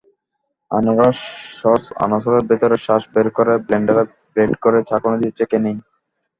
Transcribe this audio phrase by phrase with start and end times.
[0.71, 1.19] আনারস
[1.59, 5.77] সসআনারসের ভেতরের শাঁস বের করে ব্লেন্ডারে ব্লেন্ড করে ছাঁকনি দিয়ে ছেঁকে নিন।